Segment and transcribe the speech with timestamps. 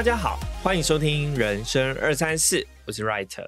[0.00, 3.44] 大家好，欢迎收听人生二三四，我是 Writer。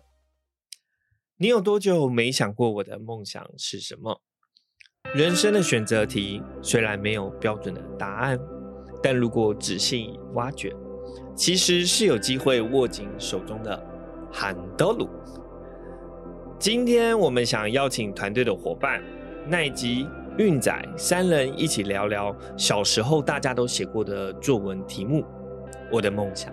[1.38, 4.20] 你有多久没想过我的梦想是什么？
[5.14, 8.38] 人生的选择题虽然没有标准的答案，
[9.02, 10.70] 但如果仔细挖掘，
[11.34, 13.82] 其实是有机会握紧手中的
[14.30, 15.08] 韩德鲁。
[16.58, 19.02] 今天我们想邀请团队的伙伴
[19.48, 20.06] 奈吉、
[20.36, 25.24] 运仔三人一起聊聊小时候大家都写过的作文题目。
[25.92, 26.52] 我的梦想。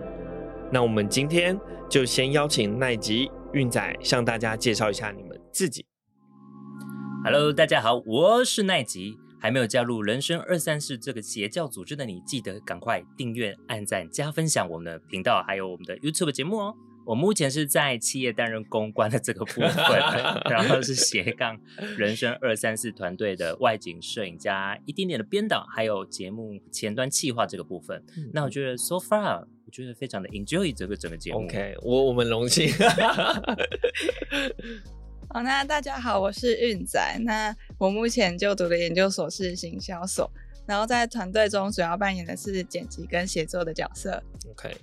[0.70, 1.58] 那我们今天
[1.88, 5.84] 就先邀请奈吉、运仔向大家介绍一下你们自己。
[7.24, 9.18] Hello，大家好，我是奈吉。
[9.42, 16.76] 还没有加入人生二三四这个邪教组织的你，记得赶快订阅、按赞、加分享我们的频道，还有我们的 YouTube 节目哦。
[17.10, 19.66] 我目前是在企业担任公关的这个部分，
[20.48, 21.60] 然后是斜杠
[21.96, 28.00] 人生二三四团队的外景摄影加一点点的编导，还有节目前端企划这个部分。
[28.32, 31.40] 那我觉得 so far，我觉得非常的 enjoy 这个整个节目。
[31.40, 32.72] OK，我我们荣幸。
[35.30, 37.20] 好，那大家好，我是运仔。
[37.24, 40.30] 那我目前就读的研究所是行销所，
[40.64, 44.22] 然后在团队中主要扮演的是剪辑跟写作的角色。
[44.48, 44.76] OK，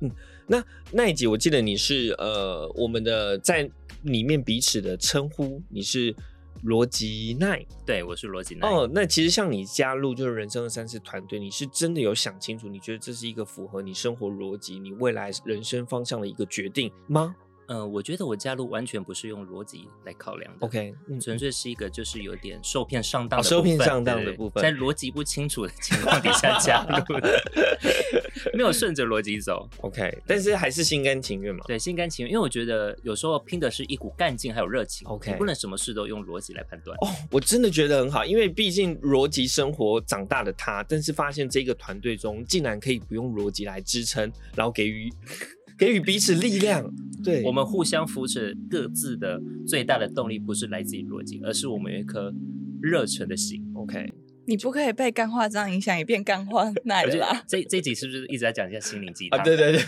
[0.00, 0.10] 嗯，
[0.46, 3.68] 那那一集，我记得你是呃，我们的在
[4.02, 6.14] 里面彼此的称呼，你是
[6.62, 7.64] 罗吉奈。
[7.86, 8.68] 对，我是罗吉奈。
[8.68, 17.34] 哦，那其实像你加入就是人生二三四团队，你是真的有想清楚，你觉得这是一个符合你生活逻辑、你未来人生方向的一个决定吗
[17.68, 20.66] 嗯、我觉得我加入完全不是用逻辑来考量的。
[20.66, 27.42] ？OK，嗯，纯粹是一个就是有点受骗上当受骗上当的部分在逻辑不清楚的情况底下加入的，
[28.54, 29.68] 没有顺着逻辑走。
[29.80, 31.64] OK，但是还是心甘情愿嘛。
[31.66, 36.96] 对，心甘情愿，因为我觉得有时候拼的是一股干劲还有热情 OK 你不能什么事都用逻辑来判断。
[36.98, 45.10] 哦，我真的觉得很好，因为毕竟逻辑生活长大的他，但是发现这个团队中竟然可以不用逻辑来支撑，然后给予
[45.78, 46.88] 给予彼此力量。
[47.24, 52.32] 对，我们互相扶持，各自的最大的动力不是来自于逻辑，而是我们有一颗
[52.80, 53.62] 热忱的心。
[53.74, 54.12] OK，
[54.46, 57.44] 你不可以被干话这样影响，也变干话 奶了啦。
[57.46, 59.38] 这这一集是不是一直在讲一下心灵鸡汤？
[59.38, 59.82] 啊，对对对，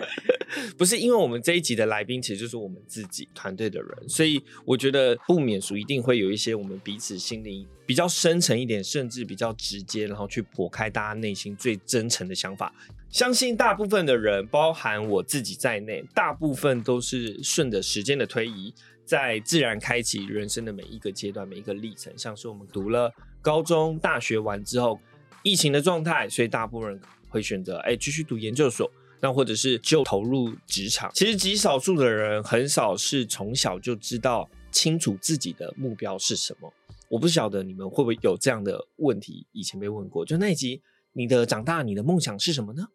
[0.78, 12.72] 不是因为我们这一集的来宾其实就是我们自己团队的人，所以我觉得不免俗一定会有一些我们彼此心灵比较深沉一点，甚至比较直接，然后去剖开大家内心最真诚的想法。
[13.10, 18.72] 相信大部分的人，包含我自己在内，大部分都是顺着时间的推移，
[19.04, 22.10] 在自然开启人生的每一个阶段、每一个历程。
[22.16, 24.98] 像是我们读了高中、大学完之后，
[25.42, 31.10] 疫情的状态，所以大部分人会选择哎继续读研究所，那或者是就投入职场。
[31.12, 36.72] 其实极少数的人很少是从小就知道清楚自己的目标是什么。
[37.08, 40.24] 我不晓得你们会不会有这样的问题，以前被问过。
[40.24, 40.80] 就那一集，
[41.12, 42.88] 你的长大，你的梦想是什么呢？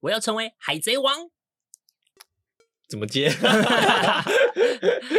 [0.00, 1.30] 我要成为海贼王。
[2.88, 3.28] 怎么接？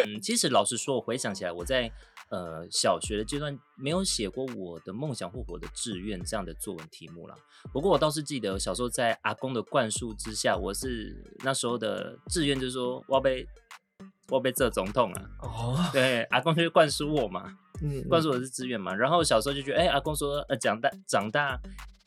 [0.06, 1.90] 嗯，其实老实说，我回想起来，我在
[2.32, 7.36] 呃小学的阶段没有写过我的梦想或我的志愿这样的作文题目啦。
[7.72, 13.46] 不过我倒是记得小时候在阿公的灌输之下，我是那时候的志愿就是说我要被
[14.30, 18.96] 我要被这总统啊，哦，对，阿公就是灌输我嘛，嗯灌输我的是志愿嘛。
[18.96, 21.60] 然后小时候就觉得，哎、阿公说呃长大长大。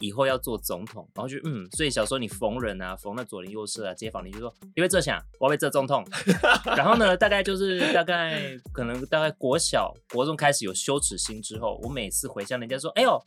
[0.05, 6.05] 以后要做总统，然后就嗯，所以小时候你逢人啊，逢那左邻右舍啊、街坊，邻居说因为这想我要被这总统，
[6.77, 13.19] 然后呢，大概就是大概可能大概国小、国中开始有羞耻心之后，我每次回向人家说：“哎呦，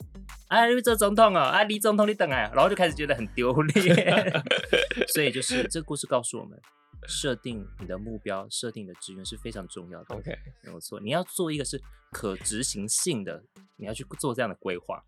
[0.50, 4.44] 啊，你这总统哦，啊，李总统你等哎。”然后就开始觉得很丢脸。
[5.14, 6.60] 所以就是这个故事告诉我们，
[7.08, 10.16] 设定你的目标、设定你的志愿是非常重要的。
[10.16, 13.44] OK，没有错，你要做一个是可执行性的，
[13.78, 15.04] 你要去做这样的规划。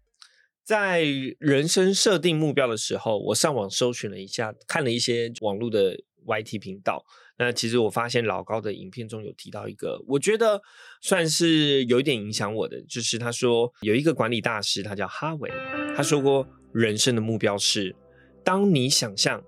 [0.70, 1.04] 在
[1.40, 5.98] 人生设定目标的时候，我上网搜寻了一下，看了一些网络的
[6.28, 7.04] YT 频道。
[7.40, 10.62] 那其实我发现老高的影片中有提到一个，我觉得
[11.02, 15.50] 算是有一点影响我的，就是他说有一个管理大师，他叫哈维，
[15.96, 17.96] 他说过人生的目标是，
[18.44, 19.44] 当你想象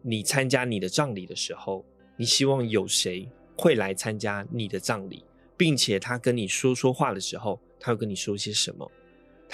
[0.00, 1.84] 你参加你的葬礼的时候，
[2.16, 3.28] 你希望有谁
[3.58, 5.22] 会来参加你的葬礼，
[5.58, 8.90] 并且他跟你说说话的时候，他会跟你说些什么。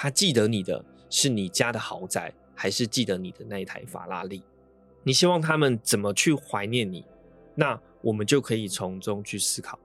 [0.00, 4.44] 他记得你的是你家的豪宅，还是记得你的那一台法拉利？
[5.02, 7.04] 你希望他们怎么去怀念你？
[7.56, 9.76] 那我们就可以从中去思考，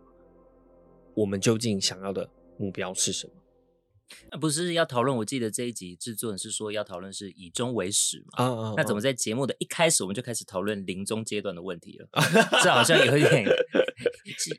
[1.15, 3.33] 我们究竟想要的目标是什么？
[4.29, 5.15] 啊不是要讨论？
[5.17, 8.43] 我记得这一集制作人是说要讨论是以终为始嘛。
[8.43, 12.07] 啊啊那怎么在节目的一开始我们就开始讨论临终阶段的问题了？
[12.63, 13.45] 这好像有一点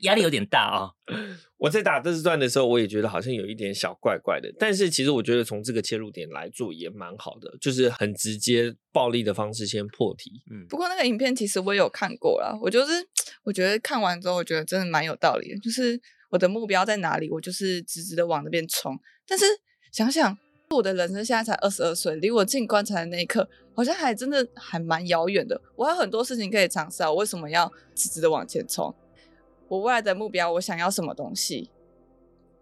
[0.01, 0.89] 压力有点大啊。
[1.57, 4.53] 我在打这段的时候，我也觉得好像有一点小怪怪的。
[4.59, 10.43] 但是其实我觉得从这个切入点来做也蛮好的，就是很直接、暴力的方式先破题。
[10.51, 12.91] 嗯，不过那个影片其实我也有看过啦，我就是
[13.43, 15.59] 我觉得看完之后，我觉得真的蛮有道理的。
[15.59, 15.99] 就是
[16.35, 18.93] 我的目标在哪里，我就是直直的往那边冲。
[19.25, 19.45] 但是
[19.89, 20.37] 想想
[20.69, 25.59] 我的人生现在才二十二岁，离我进棺材的那一刻，好像还真的还蛮遥远的。
[25.77, 28.93] 我还有很多事情可以尝试啊，我为什么要直直的往前冲？
[29.69, 31.69] 我未来的目标，我想要什么东西？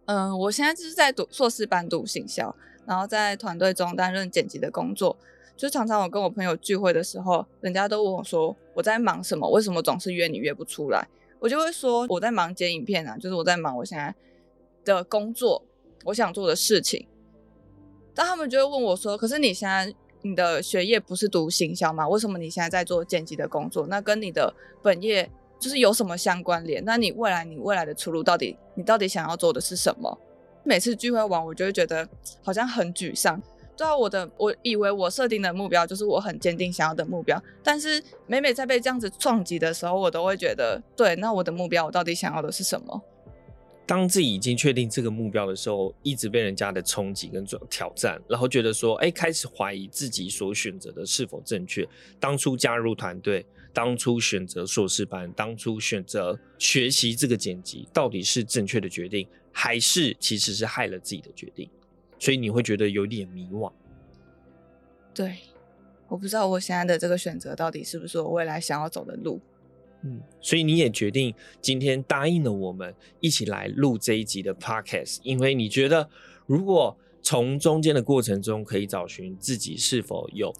[0.05, 2.55] 嗯，我现在就是在读硕士班读行销，
[2.85, 5.17] 然后在团队中担任剪辑的工作。
[5.57, 11.07] 就常常我跟我朋友聚会的时候，人家都问我说我在忙什么，为什么总是约你约不出来？
[11.43, 14.15] 我就会说我在忙剪影片啊，就是我在忙我现在
[14.85, 15.61] 的工作，
[16.05, 17.05] 我想做的事情。
[18.15, 22.07] 但他们就会问我说：“可是你现在你的学业不是读行销吗？
[22.07, 23.85] 为什么你现在在做剪辑的工作？
[23.87, 25.29] 那跟你的本业
[25.59, 26.81] 就是有什么相关联？
[26.85, 30.17] 那你未来你未来的出路到底你到底想要做的是什么？”
[30.63, 32.07] 每次聚会完，我就会觉得
[32.41, 33.43] 好像很沮丧。
[33.75, 43.01] 对啊，我的我以为我设定的目标就是我很坚定想要的目标，但是每每在被这样子撞击的时候，我都会觉得，对，那我的目标我到底想要的是什么？
[43.85, 51.85] 当自己已经确定这个目标的时候，一直被人家的冲击跟挑战，然后觉得说，哎，开始怀疑自己所选择的是否正确。
[52.17, 61.69] 当初加入团队，当初选择硕士班，当初选择学习这个剪辑，到底是正确的决定，还是其实是害了自己的决定？
[62.23, 63.69] 所以你会觉得有点迷惘。
[65.13, 65.39] 对，
[66.07, 69.41] 我不知道我现在的这个选择到底是不是我未来想要走的路。
[70.03, 76.09] 嗯，所以你也决定今天答应了我们一起来录这一集的 podcast，因为你觉得
[76.45, 80.53] 如果从中间的过程中可以找寻自己是否有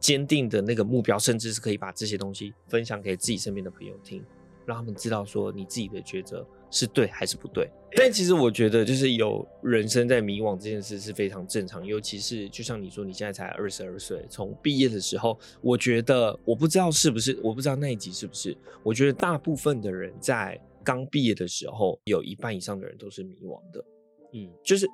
[0.00, 4.24] 坚定的那个目标，甚至是可以把这些东西分享给自己身边的朋友听，
[4.66, 7.68] 让他们知道说你自己的抉择是对还是不对。
[7.96, 23.84] 但其实我觉得，就是有人生在迷惘这件事是非常正常，尤其是就像你说，你现在才二十二岁，从毕业的时候，我觉得我不知道是不是，我不知道那一集是不是，我觉得大部分的人在刚毕业的时候，有一半以上的人都是迷惘的，
[24.32, 24.86] 嗯，就是。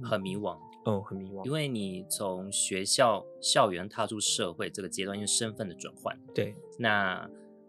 [0.00, 0.56] 很迷惘，
[0.86, 1.44] 嗯，很迷惘。
[1.44, 7.28] 因，为你从学校校园踏入社会这个阶段，因为身份的转换，对，那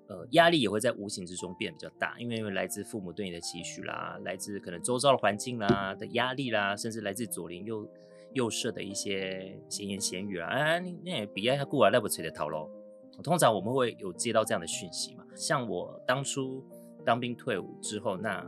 [0.10, 7.88] 呃压力也会在无形之中变比较大，因为来自父母对你的期许啦，来自可能周遭的环境啦的压力啦，甚至来自左邻右
[8.34, 12.70] 右舍的一些闲言闲语啊，啊，你那比亚他过来那不吹的头喽。
[13.24, 16.64] 通常我们会有接到这样的讯息嘛，像我当初
[17.06, 18.46] 当兵退伍之后，那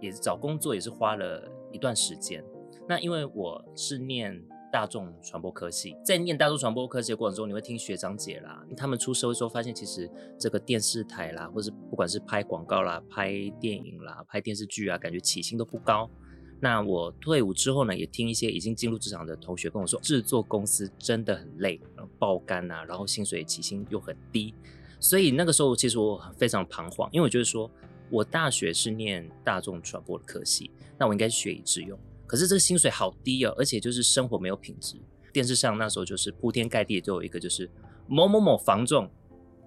[0.00, 2.42] 也是找工作也是花了一段时间。
[2.88, 4.42] 那因为我是念
[4.74, 13.30] 大众传播科系，在念大众传播科系的过程中，你会听学长姐啦，他们出社会之后发现，其实这个电视台啦，或是不管是拍广告啦、拍
[13.60, 16.10] 电影啦、拍电视剧啊，感觉起薪都不高。
[16.58, 21.80] 那我退伍之后呢，也听一些已经进入职场的同学跟我说，制作公司真的很累，
[22.18, 24.52] 爆肝啊，然后薪水起薪又很低，
[24.98, 27.70] 所以那个时候其实我非常彷徨，因为我觉得说
[28.10, 30.68] 我大学是念大众传播的科系，
[30.98, 34.96] 那我应该学以致用，可是这个薪水好低哦，而且就是生活没有品质。
[35.32, 37.68] 电视上那时候就是铺天盖地都有一个就是
[38.06, 39.10] 某某某房仲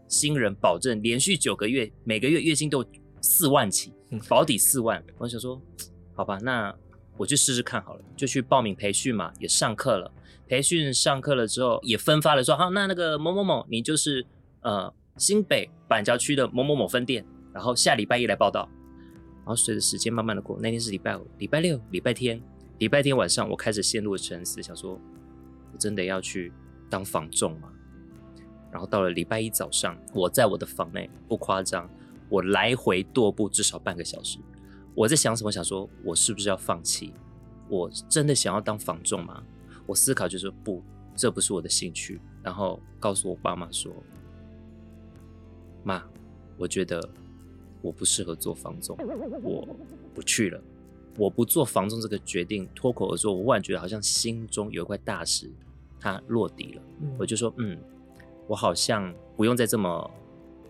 [0.08, 2.90] 新人保证连续九个月每个月月薪都有
[3.22, 3.94] 四万起，
[4.30, 5.04] 保底四万。
[5.18, 5.62] 我想说，
[6.14, 6.74] 好吧，那
[7.18, 10.10] 我去试试看好了，就去报名培训嘛，也上课了。
[10.48, 14.26] 培训上课了之后，也分发了说，好，那那个某某某，你就是
[14.62, 18.70] 呃新北板桥区的某某某分店，然后下礼拜一来报道。
[19.48, 22.38] 然后随着时间慢慢的过，那天是礼拜五、礼拜六、礼拜天，
[22.80, 25.00] 礼拜天晚上，我开始陷入沉思，想说，
[25.72, 26.52] 我真的要去
[26.90, 27.72] 当房仲吗？
[28.70, 31.90] 然后到了礼拜一早上，我在我的房内，不夸张，
[32.28, 34.38] 我来回踱步至少半个小时。
[34.94, 35.50] 我在想什么？
[35.50, 37.14] 想说我是不是要放弃？
[37.70, 39.42] 我真的想要当房仲吗？
[39.86, 40.84] 我思考就是不，
[41.16, 42.20] 这不是我的兴趣。
[42.44, 43.94] 然后告诉我爸妈说
[45.86, 46.04] ：“妈，
[46.58, 47.02] 我觉得
[47.82, 48.98] 我不适合做房仲，
[49.44, 49.68] 我
[50.14, 50.62] 不去了。
[51.18, 55.52] 我不做房仲这个决定脱口而出，我忽然觉得好像心中有一块大石，
[56.00, 56.82] 它落地了。
[57.18, 57.78] 我就说，嗯，
[58.48, 60.12] 我好像不用再这么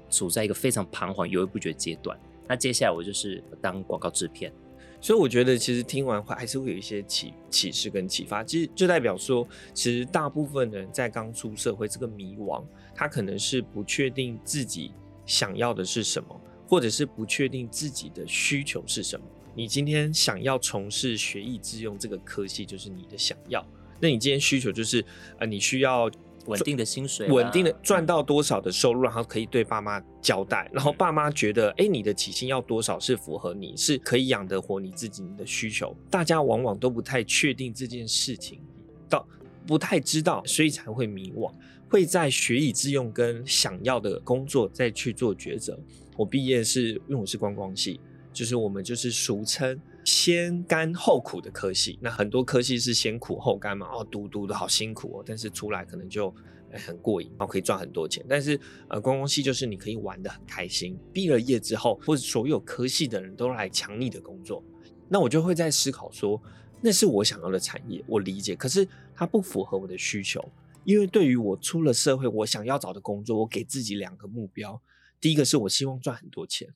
[0.09, 2.17] 处在一个非常彷徨、犹豫不决阶段。
[2.47, 4.51] 那接下来我就是当广告制片。
[4.99, 8.43] 所以我觉得，其实听完话还是会有一些启启示跟启发。
[8.43, 12.63] 其实就代表说，其实大部分人在刚出社会这个迷惘，
[12.95, 14.91] 他可能是不确定自己
[15.25, 19.25] 想要的是什么，或者是不确定自己的需求是什么。
[19.55, 23.65] 你今天想要从事学以致用这个科系，就是你的想要。
[23.99, 25.03] 那你今天需求就是
[25.39, 26.07] 呃，你需要
[26.45, 35.95] 稳定的薪水，稳定的赚到多少的收入，然后可以对爸妈交代，然后爸妈觉得，哎，你的起薪要多少是符合你，是可以养得活你自己你的需求。
[36.11, 38.61] 大家往往都不太确定这件事情，
[39.09, 39.27] 到
[39.65, 41.51] 不太知道，所以才会迷惘，
[41.89, 45.79] 会在学以致用跟想要的工作再去做抉择。
[46.17, 47.99] 我毕业是因为我是观光系，
[48.33, 51.99] 就是我们就是俗称先甘后苦的科系。
[52.01, 56.33] 那很多科系是先苦后甘嘛，哦，读读的好辛苦哦，但是出来可能就
[56.73, 58.25] 很过瘾，然后可以赚很多钱。
[58.27, 64.63] 但是呃，观光系就是你可以玩的很开心，毕了业之后，或者所有科系的人都来抢你的工作，
[65.07, 66.41] 那我就会在思考说，
[66.81, 70.43] 那是我想要的产业，我理解，可是它不符合我的需求。
[70.83, 74.81] 因为对于我出了社会，我想要找的工作，我给自己两个目标。
[75.19, 76.67] 第一个是我希望赚很多钱，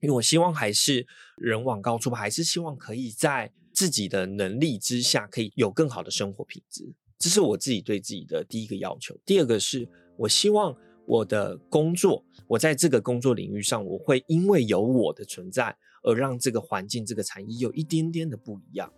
[0.00, 1.06] 因为我希望还是
[1.36, 6.94] 人往高处爬，还是希望可以在自己的能力之下，可以有更好的生活品质。
[7.18, 9.18] 这是我自己对自己的第一个要求。
[9.24, 18.92] 第二个是我希望我的工作，我在这个工作领域上，我会因为有我的存在，而让这个环境、这个产业有一点点的不一样。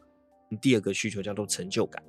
[0.60, 2.02] 第二个需求叫做成就感，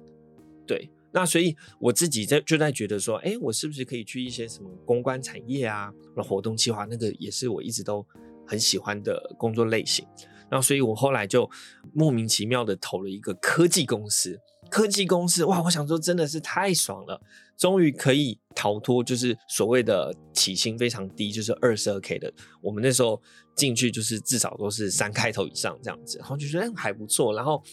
[0.66, 0.90] 对。
[1.12, 8.06] 那所以我自己在就在觉得说，哎，我是不是可以去一些什么公关产业啊，活动计划那个也是我一直都
[8.46, 10.06] 很喜欢的工作类型。
[10.50, 11.50] 然后，所以我后来就
[11.94, 14.40] 莫名其妙的投了一个科技公司。
[14.70, 17.20] 科技公司，哇，我想说真的是太爽了，
[17.58, 22.32] 终于可以逃脱就是所谓的起薪非常低，就是二十二 k 的。
[22.62, 23.20] 我们那时候
[23.56, 27.34] 进去就是至少都是三开头以上这样子，然后就觉得还不错。
[27.34, 27.64] 然后，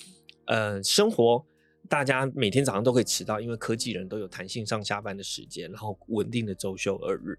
[0.46, 1.44] 呃，生活。
[1.88, 7.38] 大家每天早上都可以迟到，因为科技人都有弹性上下班的时间，然后稳定的周休二日。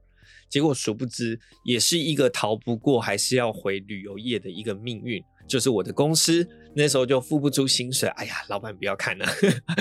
[0.49, 5.23] 结果殊不知，也是一个逃不过，还是要回旅游业的一个命运。
[5.47, 9.25] 就是我的公司那时候就付不出薪水，哎呀，老板不要看了，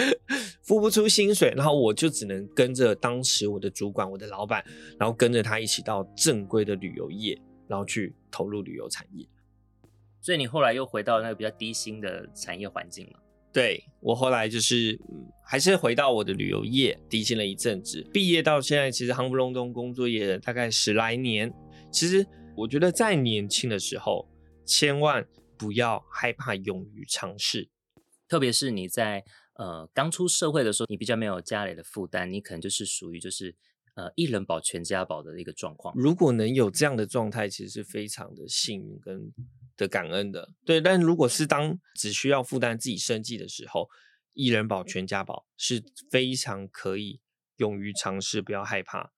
[0.63, 4.65] 付不出薪水，然后我就只能跟着当时我的主管、我的老板，
[4.97, 9.27] 然后跟着他一起到正规的旅游业，然后去投入旅游产业。
[10.21, 13.19] 所以你后来又回到那个比较低薪的产业环境了。
[13.57, 15.01] 对我后来就是，
[15.43, 18.07] 还是回到我的旅游业，低薪了一阵子。
[18.13, 21.51] 毕业到现在，其实夯不隆咚工作也大概十来年。
[21.91, 24.29] 其实我觉得在年轻的时候，
[24.67, 27.71] 千万不要害怕，勇于尝试。
[28.29, 33.55] 特别是你在呃刚出社会的时候，你比较没有家里的负担，你可能就是属于就是
[33.95, 35.95] 呃一人保全家保的一个状况。
[35.97, 39.33] 如果能有这样的状态，其实是非常的幸运跟。
[39.77, 43.89] 的感恩的，对，但如果是当只需要负担自己生计的时候，
[44.33, 47.21] 一人保全家保是非常可以
[47.57, 49.13] 勇于尝试，不要害怕。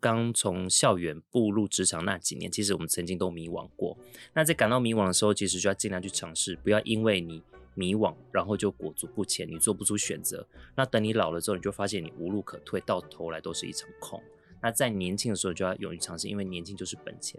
[0.00, 3.98] 刚从校园步入职场那几年，其实我们曾经都迷惘过。
[4.32, 7.42] 那在感到迷惘的时候，其实就要尽量去尝试，不要因为你
[7.74, 10.46] 迷惘，然后就裹足不前，你做不出选择。
[10.74, 14.22] 那等你老了之后，你就发现你无路可退，到头来都是一场空。
[14.62, 17.38] 那在年轻的时候就要勇于尝试，因为年轻就是本钱。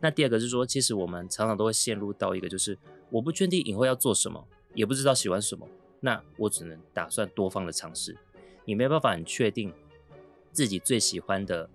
[0.00, 2.76] 那第二个是说，其实我们常常都会陷入到一个，就是
[3.10, 5.68] 我不确定以后要做什么，也不知道喜欢什么，
[6.00, 8.16] 那我只能打算多方的尝试。
[8.64, 9.72] 你没有办法很确定
[10.52, 11.68] 自己最喜欢的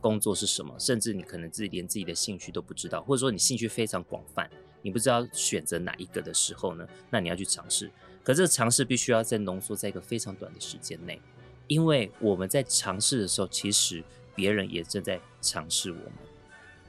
[0.00, 4.50] 工作是什么，甚至你可能自己连自己的兴趣都不知道，或者说你兴趣非常广泛，
[4.82, 6.86] 你不知道选择哪一个的时候呢？
[7.10, 7.90] 那你要去尝试。
[8.22, 11.20] 可这个尝试必须要在浓缩在一个非常短的时间内，
[11.66, 14.02] 因为我们在尝试的时候，其实
[14.34, 16.12] 别人也正在尝试我们。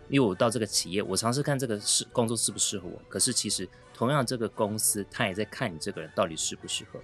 [0.08, 3.02] 因为我到这个企业，我尝试看这个是工作适不适合我。
[3.10, 7.00] 可是其实同样这个公司，他也在看你这个人到底适不适合。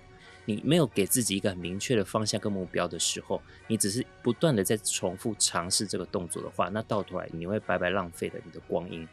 [0.45, 9.07] 你没有给自己一个很明确的方向跟目标的时候，你只是不断的在重复尝试这个动作的话，那到头来你会白白浪费了你的光阴。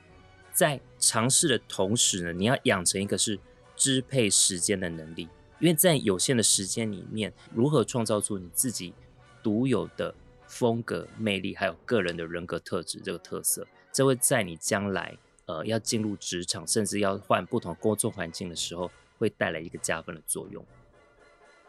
[0.52, 3.38] 在尝试的同时呢，你要养成一个是
[3.76, 5.28] 支配时间的能力，
[5.60, 8.92] 因为在有限的时间里面，如何创造出你自己
[9.42, 10.14] 独有的
[10.48, 13.66] 风格、魅力，还有个人的人格特质这个特色。
[13.92, 20.64] 这会在你将来，呃，要进入职场，甚至要换不同工作环境的时候，会带来一个加分的作用。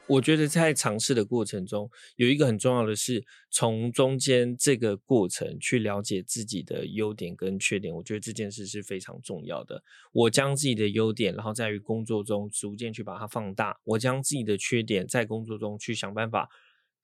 [0.08, 7.94] 我觉得在尝试的过程中，有一个很重要的是，从中间这个过程去了解自己的优点跟缺点。
[7.94, 9.84] 我觉得这件事是非常重要的。
[10.12, 16.50] 我将自己的优点，然后在于工作中逐渐去把它放大；我将自己的缺点，在工作中去想办法。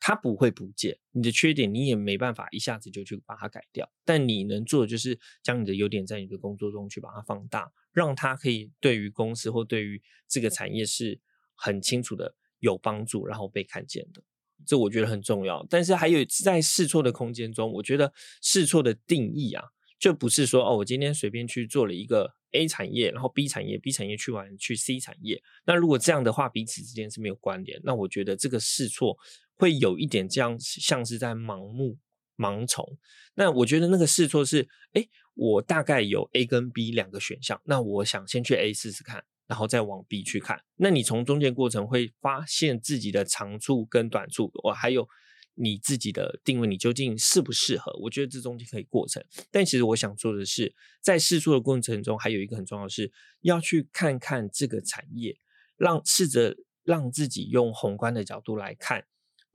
[0.07, 11.19] 它不会不见，你的缺点你也没办法一下子就去把它改掉，但你能做的就是将你的优点在你的工作中去把它放大，让它可以对于公司或对于这个产业是
[11.55, 14.21] 很清楚的有帮助，然后被看见的，
[14.63, 15.65] 这我觉得很重要。
[15.67, 19.63] 但是还有在试错的空间中，我觉得试错的定义啊。
[19.97, 25.41] 就不是说哦，我今天随便去做了一个 A 产业，然后 B 产业，B 产业去完去 C 产业。
[25.65, 29.17] 那如果这样的话，彼此之间是没有关联，那我觉得这个试错
[29.55, 31.97] 会有一点这样，像是在盲目
[32.37, 32.97] 盲从。
[33.35, 39.25] 那我觉得那个试错是，哎，我大概有 A 跟 B 两个选项，那我想先去 A 试试看。
[39.47, 45.07] 然后再往 B 去看，那你从中间过程会发现自己的长处跟短处，我还有
[45.53, 47.95] 你自己的定位，你究竟适不适合？
[48.01, 49.23] 我觉得这中间可以过程。
[49.51, 55.37] 但其实我想说的是，在试错的过程中，还有一个很重要的是，要去看看这个产业，
[55.77, 59.05] 让试着让自己用宏观的角度来看，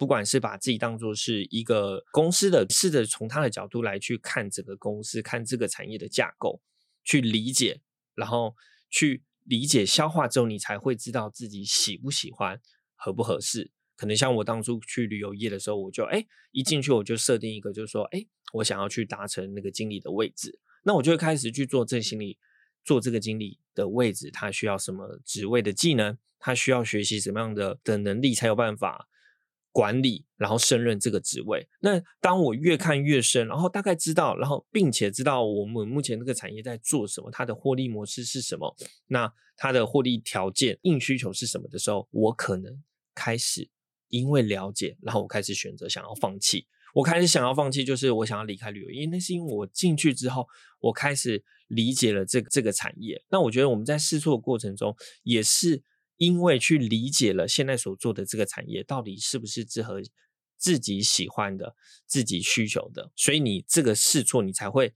[0.01, 6.63] 不管是把自己当做是一个公司的，试着从他的角度来去看整个公司，看这个产业的架构，
[7.05, 7.83] 去理解，
[8.15, 8.57] 然后
[8.89, 9.23] 去。
[9.45, 12.61] 理解消化之后，你才会知道自己喜不喜欢、
[12.95, 13.73] 合不合适。
[13.97, 22.39] 可能像我当初去旅游业的时候，我就哎一进去我就设定一个，就是说哎，我想要去达成那个经理的位置，那我就会开始去做这心理，
[22.85, 29.09] 做这个经理的位置，他需要什么职位的技能，他需要学习什么样的的能力，才有办法。
[29.73, 31.69] 管理，然后胜任这个职位。
[31.81, 38.75] 那当我越看越深，然后大概知道，然后并且知道我们目前这个产业在做什么，它的获利模式是什么，
[39.07, 42.83] 那它的获利条件、硬需求是什么的时候，我可能
[43.15, 43.69] 开始
[44.09, 46.67] 因为了解，然后我开始选择想要放弃。
[46.93, 50.47] 我开始想要放弃，就是我想要离开旅游业，那是因为我进去之后，
[50.81, 53.23] 我开始理解了这这个产业。
[53.31, 55.85] 那我觉得我们在试错的过程中也是。
[56.21, 60.03] 因为去理解了现在所做的这个产业到底是不是适合
[60.59, 61.75] 自己喜欢的、
[62.07, 64.93] 自己需求的，所以你这个试错，你才会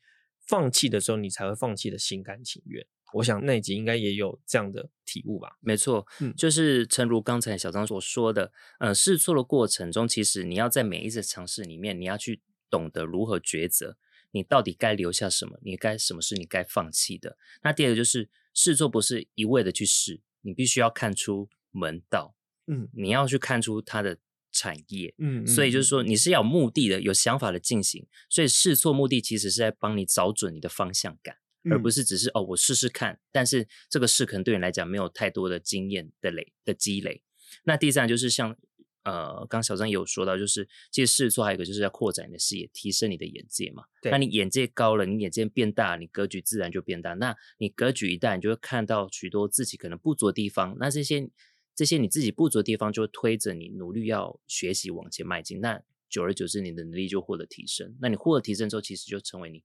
[0.47, 2.87] 放弃的时候，你才会放弃的心甘情愿。
[3.15, 5.57] 我想那一集应该也有这样的体悟吧？
[5.61, 13.97] 没错，嗯，就是诚如刚才小张所说的，呃，试错的过程中，其实你要在每一次尝试里面，你要去懂得如何抉择，
[14.33, 17.39] 你到底该留下什么，你该什么是你该放弃的。
[17.63, 20.21] 那第二个就是试错不是一味的去试。
[20.45, 22.35] 你必须要看出门道，
[22.67, 24.19] 嗯，你要去看出它的
[24.53, 31.37] 产业，嗯，所以就是说你是要有目的的、有想法的进行，所以试错目的其实是在帮你找准你的方向感，
[31.71, 37.23] 而不是只是哦我试试看，但是这个试可能对你来讲没有太多的经验的累的积累。
[37.65, 38.57] 那第三就是像。
[39.05, 43.85] 呃，刚小张也有说到，就是其实试错还有一个就是要扩展你的视野，提升你的眼界嘛。
[44.05, 47.13] 那你眼界高了，你眼界变大，你格局自然就变大。
[47.15, 50.75] 那你格局一大，你就会看到许多自己可能不足的地方。
[50.81, 51.29] 那这些
[51.75, 55.61] 这些你自己不足的地方，就会推着你努力要学习往前迈进。
[55.61, 57.95] 那久而久之，你的能力就获得提升。
[58.01, 59.63] 那你获得提升之后，其实就成为你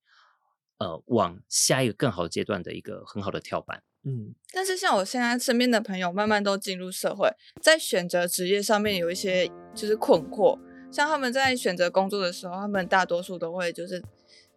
[0.79, 3.83] 呃往下一个更好阶段的一个很好的跳板。
[4.03, 7.29] 嗯，但是像我现在身边的朋友，慢慢都进入社会，
[7.61, 10.57] 在选择职业上面有一些就是困惑。
[10.91, 14.01] 像他们在选择工作的时候，他们大多数都会就是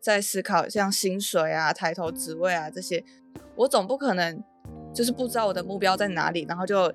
[0.00, 3.04] 在思考像薪水啊、抬头职位啊这些。
[3.56, 4.42] 我总不可能
[4.94, 6.92] 就是不知道我的目标在哪里，然后就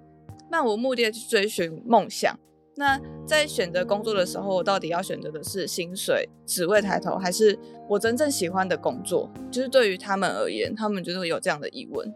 [0.49, 2.33] 漫无目的的去追寻梦想。
[2.77, 7.57] 那在选择工作的时候，我到底要选择的是薪水、职位抬头，还是
[7.89, 9.29] 我真正喜欢的工作？
[9.51, 12.13] 就是对于他们而言，他们就是有这样的疑问。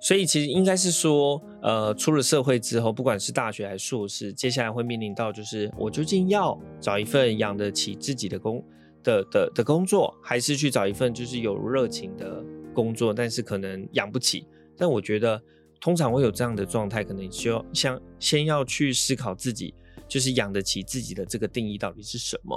[0.00, 8.64] 所以其实应该是说，呃，出了社会之后，不管是大学还是硕士，接下来会面临到就是我究竟要找一份养得起自己的工
[9.02, 14.46] 的的的工作，还是去找一份就是有热情的工作，但是可能养不起。
[14.76, 15.42] 但我觉得
[15.80, 19.74] 通常会有这样的状态，可能需要像先要去思考自己
[20.06, 22.56] 就是养得起自己的这个定义到底是什么，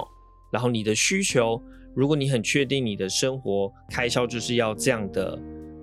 [0.52, 1.60] 然后你的需求，
[1.92, 5.36] 如果你很确定你的生活开销就是要这样的。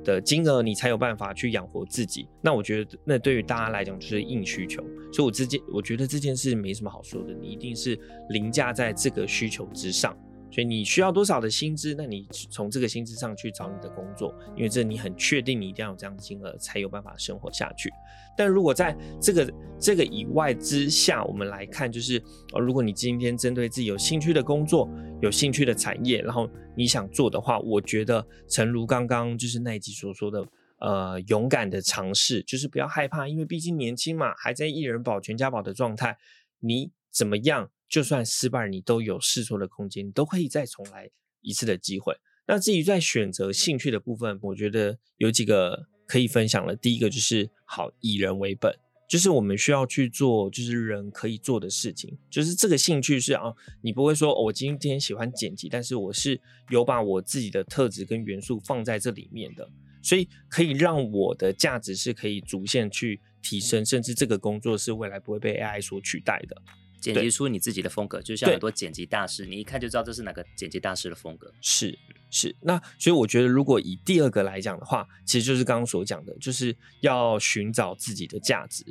[0.03, 2.27] 的金额，你才有办法去养活自己。
[2.41, 4.83] 那我觉得，那对于大家来讲就是硬需求。
[5.11, 10.17] 所以，我这件我觉得这件事没什么好说的，你一定是凌驾在这个需求之上。
[10.51, 11.93] 所以你需要多少的薪资？
[11.95, 17.91] 那你从这个薪资上去找你的工作，因为这你很确定你一定要有这样的金额才有办法生活下去。
[18.35, 22.21] 但如果在这个这个以外之下，我们来看，就是，
[22.59, 24.89] 如果你今天针对自己有兴趣的工作、
[25.21, 30.45] 有兴趣的产业，然后你想做的话，我觉得诚如刚刚就是那一集所说的，
[30.79, 36.17] 呃，勇敢的尝试，就是不要害怕，因为毕竟年轻嘛，还在一人保全家保的状态，
[36.59, 37.69] 你怎么样？
[37.89, 41.09] 就算失败，你都有试错的空间，你都可以再重来
[41.41, 42.15] 一次的机会。
[42.47, 46.75] 那至于在选择兴趣的部分，我觉得有几个可以分享的。
[46.75, 48.73] 第一个就是好以人为本，
[49.07, 52.17] 就是我们需要去做，就是人可以做的事情。
[52.29, 59.69] 就是这个兴趣是啊，你不会说我今天喜欢剪辑，但是我是有把我自己的特质跟元素放在这里面的，
[60.01, 66.59] 所以可以让我的价值是可以逐渐去提升，甚至这个工作是未来不会被 AI 所取代的。
[66.99, 71.53] 剪辑出你自己的风格，就像很多剪辑大师，你一看就知道这是哪个剪辑大师的风格。
[71.61, 71.97] 是，
[72.29, 78.83] 是，那所以我觉得，如果以第二个来讲的话，其实就是刚刚所讲的，就是要寻找自己的价值，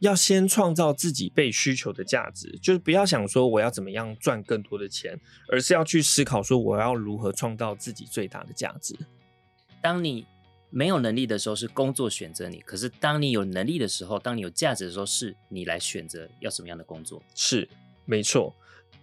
[0.00, 8.96] 要先创造自己被需求的价值，就是不要想说我要怎么样赚更多的钱，而是要去思考说我要如何创造自己最大的价值。
[9.80, 10.26] 当你
[10.74, 17.22] 没有能力的时候，是工作选择你；可是当你有能力的时候，当你有价值的时候，是你来选择要什么样的工作。
[17.34, 17.68] 是，
[18.06, 18.54] 没错。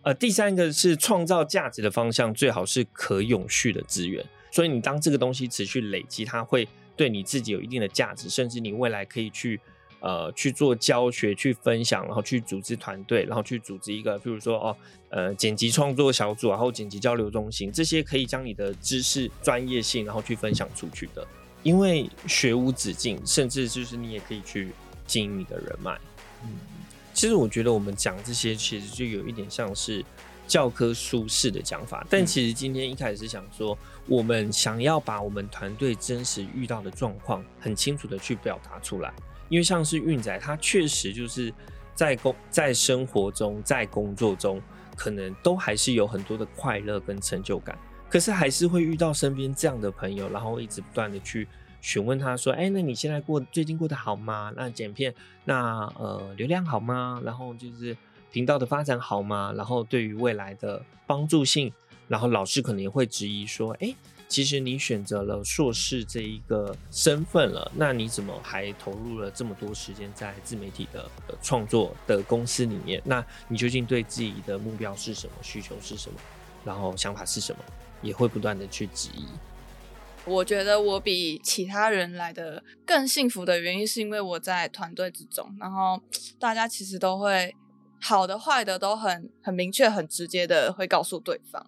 [0.01, 4.25] 呃，第三个是创造价值的方向，最好是可永续的资源。
[4.51, 9.60] 所以你当这个东西持续累积，它会对你自己有一定的价值，甚至你未来可以去
[9.99, 14.77] 呃去做教学、去分享，然后去组织团队，然后去组织一个，比如说哦
[15.10, 21.27] 呃剪辑创作小组，然后剪辑交流中心，这些可以将你的知识专业性，然后去分享出去的。
[21.63, 24.71] 因为学无止境，甚至就是你也可以去
[25.05, 25.97] 经营你的人脉。
[26.43, 26.49] 嗯。
[27.13, 30.05] 其实我觉得我们讲这些，其实就有一点像是
[30.47, 32.05] 教科书式的讲法。
[32.09, 39.13] 但其实今天一开始是想说，我们想要把我们团队真实遇到的状况，很清楚的去表达出来。
[39.49, 41.53] 因为像是运仔，他确实就是
[41.93, 44.61] 在工在生活中，在工作中，
[44.95, 47.77] 可能都还是有很多的快乐跟成就感，
[48.09, 51.47] 可是还是会遇到身边这样的朋友，然后一直不断的去。
[51.81, 54.51] 询问他说：“哎，那你现在过最近过得好吗？
[54.53, 57.21] 那剪片，那呃流量好吗？
[57.23, 57.95] 然后就是
[58.33, 59.53] 频道的发展好吗？
[59.55, 61.71] 然后对于未来的帮助性，
[62.09, 63.95] 然后老师可能也会质疑说：，哎，
[64.27, 71.09] 其实你选择了硕士这一个身份了，那你怎么还投入了这么多时间在自媒体的
[71.41, 73.01] 创作的公司里面？
[73.05, 75.33] 那你究竟对自己的目标是什么？
[75.41, 76.19] 需求是什么？
[76.65, 77.63] 然后想法是什么？
[78.01, 79.25] 也会不断的去质疑。”
[80.25, 85.99] 我觉得我比其他人来的更幸福的原因，是因为我在团队之中，然后
[86.38, 87.55] 大家其实都会
[87.99, 91.65] 好的坏的都很很明确、很直接的会告诉对方。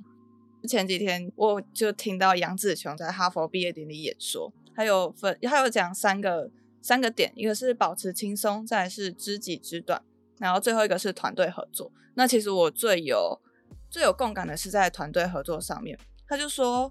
[0.68, 6.52] 前几天我就听到杨紫琼在哈佛毕业典礼演说，还有分，还有讲三个
[6.84, 10.04] 三个点，一个是保持轻松，再是知己知短，
[10.38, 11.92] 然后最后一个是团队合作。
[12.14, 13.42] 那其实我最有
[13.90, 15.98] 最有共感的是在团队合作上面，
[16.32, 16.90] 他就说。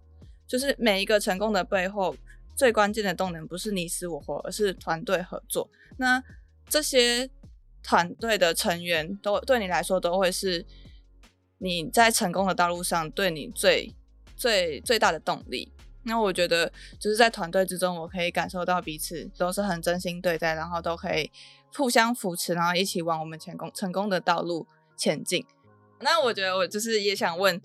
[0.51, 2.17] 就是每一个成功的背后，
[2.57, 5.71] 最关键的动能不是你死我活，而是团队合作。
[5.97, 6.21] 那
[6.69, 7.31] 这些
[7.85, 10.67] 团队的成员都对你来说都会是
[11.59, 13.95] 你在成功的道路上对你最
[14.37, 15.73] 最最大的动力。
[16.03, 21.31] 那我觉得就是在团队之中，我可以感受到彼此都是很真心对待，然后都可以
[21.77, 25.47] 互相扶持，然后一起往我们成功成功的道路前进。
[26.01, 27.63] 那我觉得我就是也想问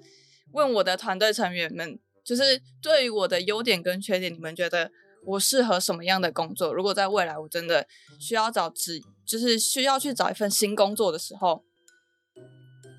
[0.53, 1.99] 问我的团队成员们。
[2.23, 4.89] 就是对于我的优点跟缺点，你们觉得
[5.27, 6.73] 我适合什么样的工作？
[6.73, 7.87] 如果在未来我真的
[8.19, 11.63] 需要找职，就是需要去找一份新工作的时候，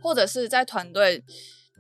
[0.01, 1.25] 或者是在团队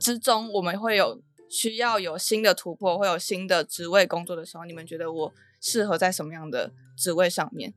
[0.01, 7.73] 之中，我们会有需要有新的突破，会有新的职位工作的时候，你们觉得我适合在什么样的职位上面？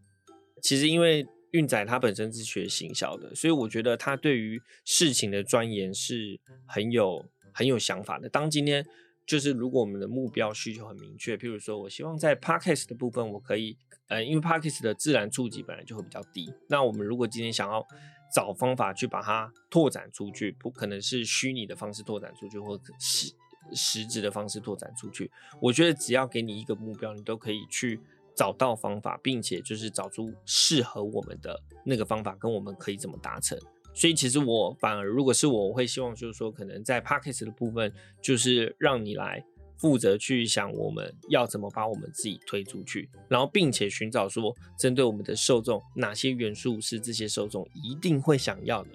[0.63, 8.27] 其实因为运仔他本身是学行销的，所以我觉得他对于事情的钻研是很有很有想法的。
[8.29, 8.85] 当今天。
[9.25, 16.51] 就是如果我们的目标需求很明确，譬如说我希望在 podcast 的部分，我可以，呃，因为 podcast 的自然触及本来就会比较低。
[16.67, 17.85] 那我们如果今天想要
[18.33, 23.31] 找方法去把它拓展出去，不可能是虚拟的方式拓展出去，或实
[23.75, 25.29] 实质的方式拓展出去。
[25.61, 27.99] 我觉得只要给你一个目标，你都可以去
[28.35, 33.55] 找到方法，并且就是找出适合我们的那个方法，跟我们可以怎么达成。
[33.93, 39.43] 所以其实我反而，如果是我，我会希望就是说，可能在 p a c k a g e 的部分，就是让你来
[39.77, 48.89] 负责去想我们要怎么把我们自己推出去，然后并且寻找说，针对我们的受众，哪些元素是这些受众一定会想要的。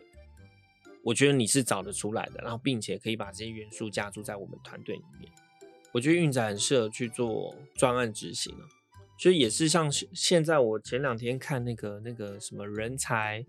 [1.02, 5.30] 我觉得你是找得出来的，然后并且可以把这些元素加注在我们团队里面。
[5.92, 8.64] 我觉得运展很适合去做专案执行啊，
[9.18, 13.44] 所以也是像现在我前两天看那个那个什么人才。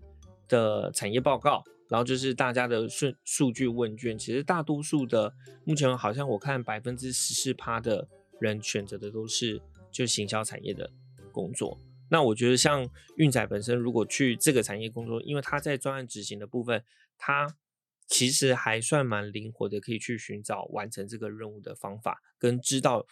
[0.48, 5.32] 的产业报告，然后就是大家的数数据问卷，其实大多数的
[5.64, 8.08] 目前好像我看百分之十四趴的
[8.40, 10.90] 人选择的都是就行销产业的
[11.32, 11.78] 工作。
[12.08, 16.84] 那我觉得像运仔本身如果去这个产业工作，因为他在专案执行的部分，
[17.18, 17.56] 他
[18.06, 23.04] 其实还算蛮灵活的，可以去寻找完成这个任务的方法，跟知道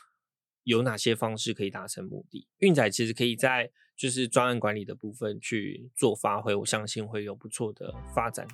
[0.64, 2.48] 有哪些方式可以达成目的。
[2.58, 3.70] 运仔其实可以在。
[3.96, 8.44] 就是专案管理的部分去做发挥，我相信会有不错的发展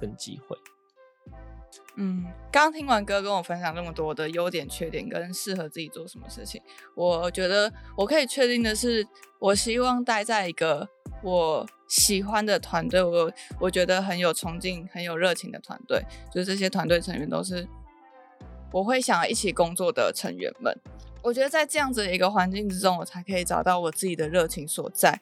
[0.00, 0.56] 跟机会。
[1.96, 6.62] 嗯，刚听完哥跟我分享那么多的优点、缺点跟适合自己做什么事情，
[6.94, 9.06] 我觉得我可以确定的是，
[9.38, 10.88] 我希望待在一个
[11.22, 17.68] 我喜欢的团队，我我觉得很有冲劲、很有热情的团队，就是这些团队成员都是
[18.72, 20.74] 我会想要一起工作的成员们。
[21.28, 25.20] 我觉得在这样子的一个环境之中，我才可以找到我自己的热情所在。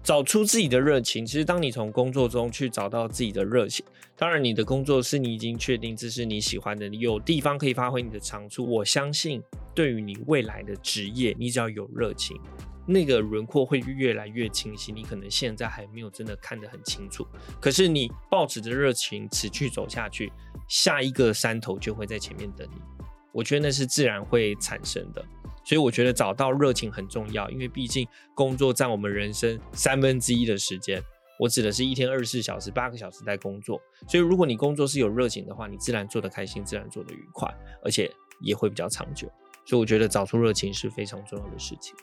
[0.00, 3.84] 找出自己的热情，其实当你从工作中去找到自己的热情，
[4.16, 8.64] 当然你的工作是你已经确定这是你喜欢的，你有地方可以发挥你的长处。
[8.64, 9.42] 我相信，
[9.74, 12.40] 对于你未来的职业，你只要有热情，
[12.86, 14.92] 那个轮廓会越来越清晰。
[14.92, 17.26] 你可能现在还没有真的看得很清楚，
[17.60, 20.32] 可是你抱持着热情持续走下去，
[20.68, 22.80] 下一个山头就会在前面等你。
[23.36, 25.22] 我觉得那是自然会产生的。
[25.62, 31.02] 所以我觉得找到热情很重要，因为毕竟工作占我们人生三分之一的时间。
[31.38, 33.78] 我指的是一天二十四小时，八个小时在工作。
[34.08, 37.52] 所以如果你工作是有热情的话，你自然做得开心，自然做得愉快，
[37.84, 39.28] 而且也会比较长久。
[39.66, 41.94] 所以我觉得找出热情是非常重要的事情。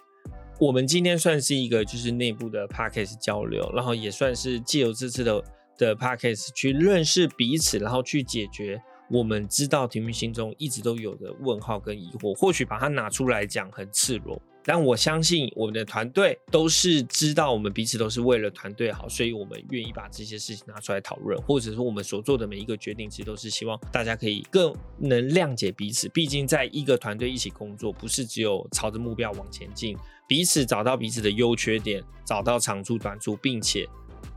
[0.60, 5.44] 我们今天算是一个就是内部的 podcast 交流，然后也算是借由这次的
[5.78, 8.80] 的 podcast 去认识彼此，然后去解决。
[9.14, 26.10] 我们知道题目心中一直都有的问号跟疑惑，或许把它拿出来讲很赤裸，但我相信我们的团队都是知道我们彼此都是为了团队好，所以我们愿意把这些事情拿出来讨论，或者说我们所做的每一个决定，其实都是希望大家可以更能谅解彼此。
[26.10, 29.96] 毕竟在一个团队一起工作，不是只有朝着目标往前进，
[30.28, 33.88] 彼此找到彼此的优缺点，找到长处短处，并且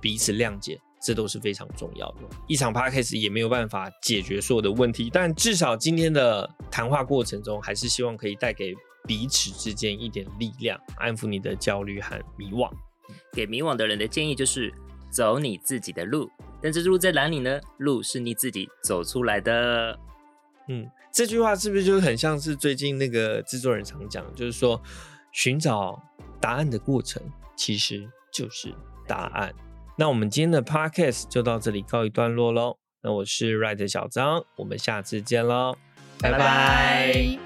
[0.03, 0.79] 彼此谅解。
[1.07, 2.23] 这都是非常重要的。
[2.49, 8.75] 一场 podcast 也没有办法解决所有的问题，但至少今天的谈话过程中，还是希望可以带给
[9.07, 12.69] 彼此之间一点力量，安抚你的焦虑和迷惘。
[13.33, 14.75] 给迷惘的人的建议就是
[15.13, 16.29] 走你自己的路，
[16.61, 17.61] 但这路在哪里呢？
[17.79, 19.97] 路是你自己走出来的。
[20.69, 24.83] 嗯，这句话是不是就很像是最近那个制作人常讲，就是说
[25.31, 26.03] 寻找
[26.41, 27.23] 答案的过程
[27.57, 28.75] 其实就是
[29.07, 29.55] 答案。
[29.99, 32.77] 那我们今天的 podcast 就到这里告一段落喽。
[33.03, 35.77] 那我是 Right 小张，我们下次见喽，
[36.21, 37.39] 拜拜。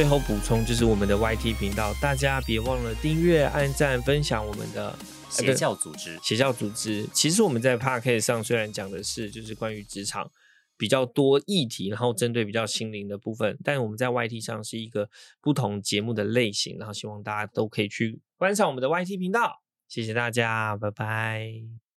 [0.00, 6.18] 最后补充就是我们的 YT 频道，大家别忘了订阅、按赞、分享我们的邪教组织。
[6.22, 10.32] 邪教组织，其实我们在 Podcast 上虽然讲的是就是关于职场
[10.78, 15.10] 比较多议题，然后针对比较心灵的部分，但我们在 YT 上是一个
[15.42, 19.60] 不同节目的类型，然后希望大家都可以去观赏我们的 YT 频道。
[19.86, 21.80] 谢谢大家，拜拜。